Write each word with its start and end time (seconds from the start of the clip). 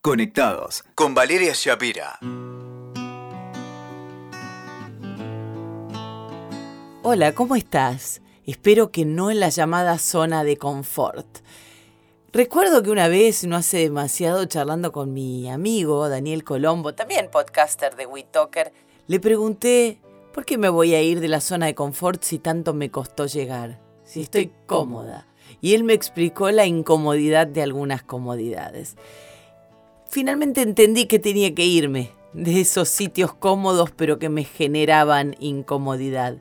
Conectados 0.00 0.84
con 0.94 1.12
Valeria 1.12 1.54
Shapira. 1.56 2.20
Hola, 7.02 7.34
¿cómo 7.34 7.56
estás? 7.56 8.22
Espero 8.46 8.92
que 8.92 9.04
no 9.04 9.32
en 9.32 9.40
la 9.40 9.48
llamada 9.48 9.98
zona 9.98 10.44
de 10.44 10.56
confort. 10.56 11.26
Recuerdo 12.32 12.84
que 12.84 12.92
una 12.92 13.08
vez, 13.08 13.44
no 13.44 13.56
hace 13.56 13.78
demasiado, 13.78 14.44
charlando 14.44 14.92
con 14.92 15.12
mi 15.12 15.50
amigo 15.50 16.08
Daniel 16.08 16.44
Colombo, 16.44 16.94
también 16.94 17.28
podcaster 17.28 17.96
de 17.96 18.06
WeTalker, 18.06 18.72
le 19.08 19.18
pregunté, 19.18 20.00
¿por 20.32 20.44
qué 20.44 20.58
me 20.58 20.68
voy 20.68 20.94
a 20.94 21.02
ir 21.02 21.18
de 21.18 21.26
la 21.26 21.40
zona 21.40 21.66
de 21.66 21.74
confort 21.74 22.22
si 22.22 22.38
tanto 22.38 22.72
me 22.72 22.92
costó 22.92 23.26
llegar? 23.26 23.80
Si 24.04 24.22
estoy 24.22 24.52
cómoda. 24.66 25.26
Y 25.60 25.74
él 25.74 25.82
me 25.82 25.94
explicó 25.94 26.52
la 26.52 26.66
incomodidad 26.66 27.48
de 27.48 27.62
algunas 27.62 28.04
comodidades. 28.04 28.96
Finalmente 30.10 30.62
entendí 30.62 31.04
que 31.04 31.18
tenía 31.18 31.54
que 31.54 31.66
irme 31.66 32.12
de 32.32 32.62
esos 32.62 32.88
sitios 32.88 33.34
cómodos 33.34 33.90
pero 33.90 34.18
que 34.18 34.30
me 34.30 34.44
generaban 34.44 35.36
incomodidad. 35.38 36.38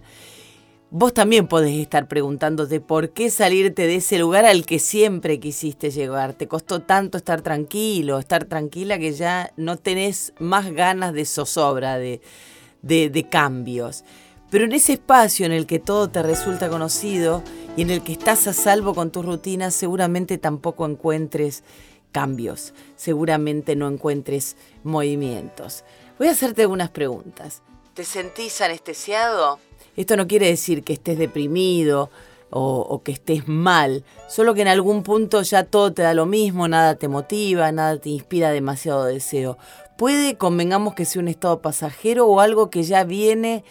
Vos 0.90 1.14
también 1.14 1.48
podés 1.48 1.78
estar 1.78 2.08
preguntándote 2.08 2.80
por 2.80 3.10
qué 3.10 3.30
salirte 3.30 3.86
de 3.86 3.98
ese 3.98 4.20
lugar 4.20 4.46
al 4.46 4.66
que 4.66 4.80
siempre 4.80 5.42
quisiste 5.42 5.92
llegar. 5.92 6.34
Te 6.34 6.48
costó 6.48 6.82
tanto 6.82 7.18
estar 7.18 7.42
tranquilo, 7.42 8.20
estar 8.20 8.46
tranquila 8.46 8.98
que 8.98 9.12
ya 9.12 9.52
no 9.58 9.76
tenés 9.76 10.32
más 10.40 10.72
ganas 10.72 11.14
de 11.14 11.26
zozobra, 11.26 11.98
de, 11.98 12.22
de, 12.84 13.10
de 13.10 13.28
cambios. 13.28 14.06
Pero 14.50 14.64
en 14.64 14.72
ese 14.72 14.94
espacio 14.94 15.46
en 15.46 15.52
el 15.52 15.66
que 15.66 15.80
todo 15.80 16.10
te 16.10 16.24
resulta 16.24 16.70
conocido 16.70 17.44
y 17.76 17.82
en 17.82 17.90
el 17.90 18.02
que 18.02 18.14
estás 18.14 18.48
a 18.48 18.54
salvo 18.54 18.96
con 18.96 19.12
tus 19.12 19.26
rutinas, 19.26 19.76
seguramente 19.76 20.38
tampoco 20.38 20.86
encuentres 20.86 21.66
cambios, 22.12 22.74
seguramente 22.96 23.76
no 23.76 23.88
encuentres 23.88 24.56
movimientos. 24.84 25.84
Voy 26.18 26.28
a 26.28 26.32
hacerte 26.32 26.64
algunas 26.64 26.90
preguntas. 26.90 27.62
¿Te 27.94 28.04
sentís 28.04 28.62
anestesiado? 28.62 29.60
Esto 29.96 30.16
no 30.16 30.28
quiere 30.28 30.48
decir 30.48 30.84
que 30.84 30.94
estés 30.94 31.18
deprimido 31.18 32.10
o, 32.50 33.02
que 33.04 33.12
estés 33.12 33.48
mal, 33.48 34.06
solo 34.28 34.54
que 34.54 34.62
en 34.62 34.68
algún 34.68 35.04
punto 35.04 35.42
ya 35.42 35.64
todo 35.64 35.94
te 35.94 36.02
da 36.02 36.14
lo 36.14 36.26
mismo, 36.26 36.68
nada 36.68 36.96
te 36.96 37.08
motiva, 37.08 37.72
nada 37.72 38.00
te 38.00 38.10
inspira 38.10 38.52
demasiado 38.52 39.06
deseo. 39.06 39.58
Puede, 39.98 40.38
convengamos 40.38 40.94
que 40.94 41.06
sea 41.06 41.22
un 41.22 41.28
estado 41.28 41.62
pasajero 41.62 42.28
o 42.28 42.40
algo 42.40 42.70
que 42.70 42.84
ya 42.84 43.04
viene 43.04 43.64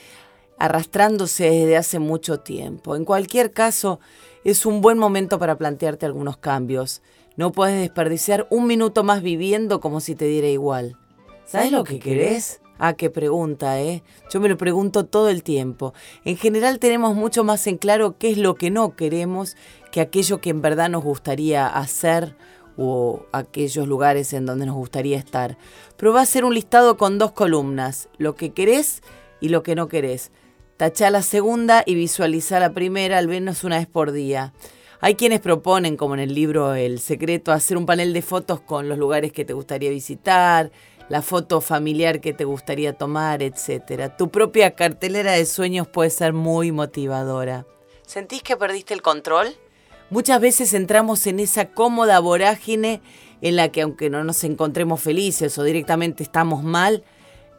arrastrándose 0.58 1.50
desde 1.50 1.76
hace 1.76 1.98
mucho 1.98 2.40
tiempo. 2.40 2.96
En 2.96 3.04
cualquier 3.04 3.52
caso, 3.52 4.00
es 4.44 4.66
un 4.66 4.80
buen 4.80 4.98
momento 4.98 5.38
para 5.38 5.56
plantearte 5.56 6.06
algunos 6.06 6.36
cambios. 6.36 7.02
No 7.36 7.52
puedes 7.52 7.78
desperdiciar 7.78 8.46
un 8.50 8.66
minuto 8.66 9.04
más 9.04 9.22
viviendo 9.22 9.80
como 9.80 10.00
si 10.00 10.14
te 10.14 10.24
diera 10.24 10.48
igual. 10.48 10.96
¿Sabes 11.44 11.70
lo 11.70 11.84
que 11.84 11.98
querés? 11.98 12.60
Ah, 12.78 12.94
qué 12.94 13.08
pregunta, 13.08 13.80
¿eh? 13.80 14.02
Yo 14.30 14.40
me 14.40 14.48
lo 14.48 14.58
pregunto 14.58 15.06
todo 15.06 15.30
el 15.30 15.42
tiempo. 15.42 15.94
En 16.24 16.36
general 16.36 16.78
tenemos 16.78 17.14
mucho 17.14 17.44
más 17.44 17.66
en 17.66 17.78
claro 17.78 18.16
qué 18.18 18.30
es 18.30 18.38
lo 18.38 18.54
que 18.54 18.70
no 18.70 18.96
queremos 18.96 19.56
que 19.92 20.00
aquello 20.00 20.40
que 20.40 20.50
en 20.50 20.60
verdad 20.60 20.90
nos 20.90 21.02
gustaría 21.02 21.66
hacer 21.66 22.36
o 22.76 23.24
aquellos 23.32 23.88
lugares 23.88 24.32
en 24.34 24.44
donde 24.44 24.66
nos 24.66 24.74
gustaría 24.74 25.16
estar. 25.16 25.56
Pero 25.96 26.12
va 26.12 26.20
a 26.20 26.26
ser 26.26 26.44
un 26.44 26.54
listado 26.54 26.96
con 26.98 27.18
dos 27.18 27.32
columnas, 27.32 28.08
lo 28.18 28.34
que 28.34 28.52
querés 28.52 29.02
y 29.40 29.48
lo 29.48 29.62
que 29.62 29.74
no 29.74 29.88
querés. 29.88 30.32
Tachá 30.76 31.10
la 31.10 31.22
segunda 31.22 31.82
y 31.86 31.94
visualizá 31.94 32.60
la 32.60 32.72
primera 32.72 33.16
al 33.16 33.28
menos 33.28 33.64
una 33.64 33.78
vez 33.78 33.86
por 33.86 34.12
día. 34.12 34.52
Hay 35.00 35.14
quienes 35.14 35.40
proponen, 35.40 35.96
como 35.96 36.14
en 36.14 36.20
el 36.20 36.34
libro 36.34 36.74
El 36.74 37.00
Secreto, 37.00 37.52
hacer 37.52 37.76
un 37.76 37.84
panel 37.84 38.12
de 38.12 38.22
fotos 38.22 38.60
con 38.60 38.88
los 38.88 38.98
lugares 38.98 39.30
que 39.30 39.44
te 39.44 39.52
gustaría 39.52 39.90
visitar, 39.90 40.70
la 41.08 41.22
foto 41.22 41.60
familiar 41.60 42.20
que 42.20 42.32
te 42.32 42.44
gustaría 42.44 42.94
tomar, 42.94 43.42
etc. 43.42 44.10
Tu 44.16 44.30
propia 44.30 44.74
cartelera 44.74 45.32
de 45.32 45.44
sueños 45.44 45.86
puede 45.86 46.10
ser 46.10 46.32
muy 46.32 46.72
motivadora. 46.72 47.66
¿Sentís 48.06 48.42
que 48.42 48.56
perdiste 48.56 48.94
el 48.94 49.02
control? 49.02 49.48
Muchas 50.08 50.40
veces 50.40 50.72
entramos 50.72 51.26
en 51.26 51.40
esa 51.40 51.70
cómoda 51.72 52.18
vorágine 52.20 53.02
en 53.42 53.56
la 53.56 53.68
que 53.70 53.82
aunque 53.82 54.08
no 54.08 54.24
nos 54.24 54.44
encontremos 54.44 55.00
felices 55.02 55.58
o 55.58 55.62
directamente 55.62 56.22
estamos 56.22 56.62
mal, 56.62 57.04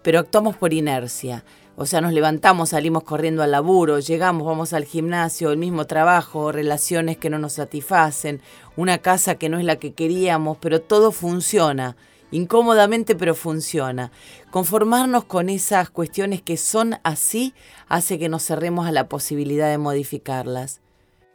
pero 0.01 0.19
actuamos 0.19 0.55
por 0.55 0.73
inercia. 0.73 1.43
O 1.79 1.85
sea, 1.85 2.01
nos 2.01 2.11
levantamos, 2.11 2.69
salimos 2.69 3.03
corriendo 3.03 3.43
al 3.43 3.51
laburo, 3.51 3.99
llegamos, 3.99 4.47
vamos 4.47 4.73
al 4.73 4.83
gimnasio, 4.83 5.51
el 5.51 5.59
mismo 5.59 5.85
trabajo, 5.85 6.51
relaciones 6.51 7.17
que 7.17 7.29
no 7.29 7.37
nos 7.37 7.53
satisfacen, 7.53 8.41
una 8.75 8.97
casa 8.97 9.35
que 9.35 9.47
no 9.47 9.59
es 9.59 9.63
la 9.63 9.75
que 9.75 9.93
queríamos, 9.93 10.57
pero 10.57 10.81
todo 10.81 11.11
funciona. 11.11 11.95
Incómodamente, 12.31 13.15
pero 13.15 13.35
funciona. 13.35 14.11
Conformarnos 14.49 15.25
con 15.25 15.49
esas 15.49 15.91
cuestiones 15.91 16.41
que 16.41 16.57
son 16.57 16.95
así 17.03 17.53
hace 17.87 18.17
que 18.17 18.27
nos 18.27 18.43
cerremos 18.43 18.87
a 18.87 18.91
la 18.91 19.07
posibilidad 19.07 19.69
de 19.69 19.77
modificarlas. 19.77 20.81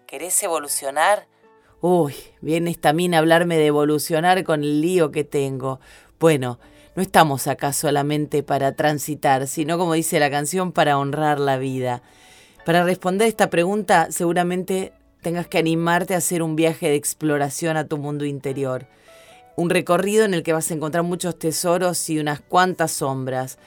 ¿Querés 0.09 0.43
evolucionar? 0.43 1.29
Uy, 1.81 2.15
viene 2.41 2.73
esta 2.73 2.93
mina 2.93 3.19
a 3.19 3.21
hablarme 3.21 3.59
de 3.59 3.67
evolucionar 3.67 4.43
con 4.43 4.65
el 4.65 4.81
lío 4.81 5.13
que 5.13 5.23
tengo. 5.23 5.79
Bueno, 6.23 6.61
no 6.95 7.03
estamos 7.03 7.49
acá 7.49 7.73
solamente 7.73 8.45
para 8.45 8.77
transitar, 8.77 9.49
sino 9.49 9.77
como 9.77 9.95
dice 9.95 10.21
la 10.21 10.31
canción, 10.31 10.71
para 10.71 10.97
honrar 10.97 11.41
la 11.41 11.59
vida. 11.59 12.01
Para 12.65 12.85
responder 12.85 13.27
esta 13.27 13.51
pregunta, 13.51 14.07
seguramente 14.13 14.93
tengas 15.21 15.49
que 15.49 15.59
animarte 15.59 16.15
a 16.15 16.19
hacer 16.19 16.45
un 16.45 16.55
viaje 16.55 16.89
de 16.89 16.95
exploración 16.95 17.77
a 17.77 17.89
tu 17.89 17.99
mundo 17.99 18.25
interior. 18.25 18.87
Un 19.57 19.69
recorrido 19.69 20.25
en 20.25 20.33
el 20.33 20.45
que 20.45 20.53
vas 20.53 20.71
a 20.71 20.75
encontrar 20.75 21.03
muchos 21.03 21.37
tesoros 21.41 22.09
y 22.09 22.21
unas 22.21 22.41
cuantas 22.41 22.93
sombras. 22.93 23.59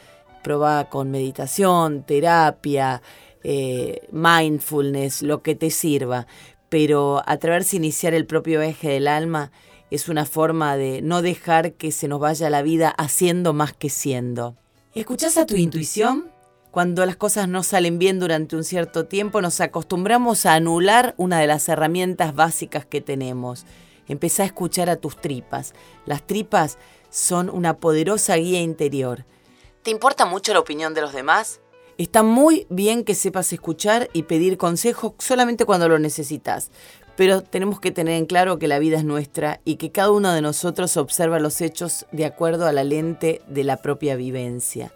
Proba 0.42 0.86
con 0.90 1.12
meditación, 1.12 2.04
terapia, 2.04 3.02
eh, 3.44 4.08
mindfulness, 4.14 5.24
lo 5.24 5.42
que 5.42 5.56
te 5.56 5.72
sirva. 5.72 6.26
Pero 6.70 7.22
atreverse 7.26 7.76
a 7.76 7.80
iniciar 7.80 8.14
el 8.14 8.26
propio 8.26 8.62
eje 8.62 8.92
del 8.92 9.10
alma 9.10 9.52
es 9.92 10.10
una 10.10 10.26
forma 10.26 10.78
de 10.78 11.02
no 11.02 11.22
dejar 11.22 11.74
que 11.74 11.92
se 11.92 12.08
nos 12.08 12.20
vaya 12.20 12.50
la 12.50 12.62
vida 12.62 12.90
haciendo 12.90 13.54
más 13.54 13.74
que 13.74 13.90
siendo. 13.90 14.56
¿Escuchás 14.94 15.38
a 15.38 15.46
tu 15.46 15.56
intuición? 15.56 16.32
Cuando 16.72 17.06
las 17.06 17.16
cosas 17.16 17.48
no 17.48 17.64
salen 17.64 18.00
bien 18.00 18.20
durante 18.20 18.56
un 18.56 18.64
cierto 18.64 19.06
tiempo, 19.06 19.42
nos 19.42 19.62
acostumbramos 19.62 20.46
a 20.46 20.56
anular 20.56 21.14
una 21.18 21.40
de 21.40 21.48
las 21.48 21.70
herramientas 21.70 22.36
básicas 22.36 22.86
que 22.86 23.00
tenemos. 23.00 23.66
Empezá 24.08 24.44
a 24.44 24.48
escuchar 24.48 24.90
a 24.90 24.98
tus 24.98 25.16
tripas. 25.20 25.74
Las 26.06 26.28
tripas 26.28 26.78
son 27.10 27.50
una 27.50 27.78
poderosa 27.78 28.36
guía 28.36 28.60
interior. 28.62 29.26
¿Te 29.84 29.92
importa 29.92 30.26
mucho 30.26 30.54
la 30.54 30.60
opinión 30.60 30.94
de 30.94 31.02
los 31.02 31.14
demás? 31.14 31.62
Está 31.98 32.24
muy 32.24 32.68
bien 32.70 33.06
que 33.06 33.16
sepas 33.16 33.54
escuchar 33.54 34.10
y 34.12 34.24
pedir 34.24 34.58
consejo 34.58 35.16
solamente 35.18 35.64
cuando 35.64 35.88
lo 35.88 35.98
necesitas, 35.98 36.72
pero 37.16 37.42
tenemos 37.42 37.80
que 37.80 37.92
tener 37.92 38.16
en 38.16 38.26
claro 38.26 38.60
que 38.60 38.68
la 38.68 38.80
vida 38.80 38.98
es 38.98 39.06
nuestra 39.06 39.62
y 39.64 39.76
que 39.76 39.92
cada 39.92 40.12
uno 40.12 40.34
de 40.34 40.42
nosotros 40.42 40.98
observa 40.98 41.40
los 41.40 41.62
hechos 41.62 42.06
de 42.12 42.26
acuerdo 42.26 42.68
a 42.68 42.72
la 42.72 42.84
lente 42.84 43.42
de 43.48 43.64
la 43.64 43.78
propia 43.78 44.16
vivencia. 44.16 44.92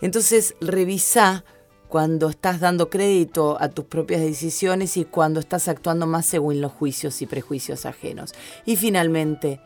Entonces, 0.00 0.54
revisa 0.60 1.44
cuando 1.88 2.30
estás 2.30 2.58
dando 2.58 2.88
crédito 2.88 3.58
a 3.60 3.68
tus 3.68 3.84
propias 3.84 4.22
decisiones 4.22 4.96
y 4.96 5.04
cuando 5.04 5.40
estás 5.40 5.68
actuando 5.68 6.06
más 6.06 6.24
según 6.24 6.62
los 6.62 6.72
juicios 6.72 7.20
y 7.20 7.26
prejuicios 7.26 7.84
ajenos. 7.84 8.32
Y 8.64 8.76
finalmente, 8.76 9.60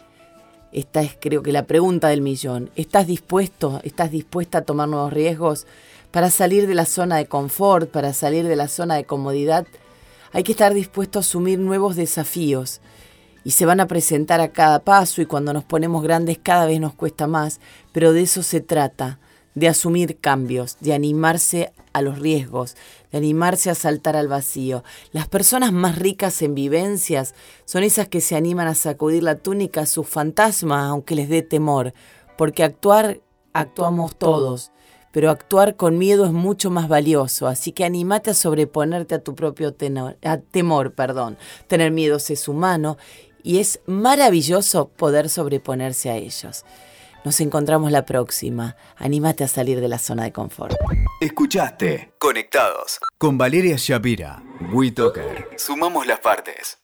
esta 0.72 1.02
es 1.02 1.16
creo 1.19 1.44
que 1.44 1.52
la 1.52 1.66
pregunta 1.66 2.08
del 2.08 2.22
millón. 2.22 2.70
¿Estás 2.75 3.06
dispuesto, 3.06 3.80
estás 3.84 4.10
dispuesta 4.10 4.58
a 4.58 4.62
tomar 4.62 4.88
nuevos 4.88 5.12
riesgos 5.12 5.69
para 6.10 6.30
salir 6.30 6.66
de 6.66 6.75
la 6.75 6.84
zona 6.84 7.16
de 7.16 7.26
confort, 7.26 7.91
para 7.91 8.12
salir 8.12 8.48
de 8.48 8.56
la 8.56 8.66
zona 8.66 8.96
de 8.96 9.04
comodidad? 9.04 9.66
Hay 10.36 10.42
que 10.42 10.52
estar 10.52 10.74
dispuesto 10.74 11.19
a 11.19 11.20
asumir 11.20 11.58
nuevos 11.58 11.97
desafíos 11.97 12.82
y 13.42 13.52
se 13.52 13.64
van 13.64 13.80
a 13.80 13.86
presentar 13.86 14.42
a 14.42 14.52
cada 14.52 14.80
paso 14.80 15.22
y 15.22 15.24
cuando 15.24 15.54
nos 15.54 15.64
ponemos 15.64 16.02
grandes 16.02 16.36
cada 16.36 16.66
vez 16.66 16.78
nos 16.78 16.92
cuesta 16.92 17.26
más, 17.26 17.58
pero 17.93 18.12
de 18.12 18.20
eso 18.20 18.43
se 18.43 18.61
trata, 18.61 19.19
de 19.55 19.66
asumir 19.66 20.19
cambios, 20.19 20.76
de 20.81 20.93
animarse 20.93 21.72
a 21.94 22.02
los 22.02 22.19
riesgos, 22.19 22.76
de 23.11 23.16
animarse 23.16 23.70
a 23.70 23.75
saltar 23.75 24.14
al 24.14 24.28
vacío. 24.28 24.84
Las 25.11 25.26
personas 25.26 25.72
más 25.72 25.99
ricas 25.99 26.43
en 26.43 26.55
vivencias 26.55 27.34
son 27.64 27.82
esas 27.82 28.06
que 28.06 28.20
se 28.20 28.37
animan 28.37 28.69
a 28.69 28.75
sacudir 28.75 29.22
la 29.22 29.37
túnica 29.37 29.81
a 29.81 29.87
sus 29.87 30.06
fantasmas 30.06 30.90
aunque 30.90 31.14
les 31.14 31.31
dé 31.31 31.40
temor, 31.40 31.94
porque 32.37 32.62
actuar 32.62 33.22
actuamos 33.55 34.14
todos 34.19 34.70
pero 35.16 35.30
actuar 35.30 35.76
con 35.76 35.96
miedo 35.96 36.26
es 36.26 36.32
mucho 36.32 36.70
más 36.70 36.88
valioso, 36.88 37.46
así 37.46 37.72
que 37.72 37.86
animate 37.86 38.32
a 38.32 38.34
sobreponerte 38.34 39.14
a 39.14 39.18
tu 39.18 39.34
propio 39.34 39.72
tenor, 39.72 40.18
a 40.22 40.36
temor. 40.36 40.92
Perdón. 40.92 41.38
Tener 41.68 41.90
miedo 41.90 42.18
es 42.18 42.48
humano 42.48 42.98
y 43.42 43.58
es 43.58 43.80
maravilloso 43.86 44.88
poder 44.88 45.30
sobreponerse 45.30 46.10
a 46.10 46.16
ellos. 46.16 46.66
Nos 47.24 47.40
encontramos 47.40 47.92
la 47.92 48.04
próxima. 48.04 48.76
Anímate 48.96 49.42
a 49.42 49.48
salir 49.48 49.80
de 49.80 49.88
la 49.88 49.98
zona 49.98 50.24
de 50.24 50.32
confort. 50.32 50.76
Escuchaste 51.22 52.12
Conectados 52.18 52.98
con 53.16 53.38
Valeria 53.38 53.76
Shapira. 53.78 54.42
WeToker. 54.70 55.48
Sumamos 55.56 56.06
las 56.06 56.20
partes. 56.20 56.76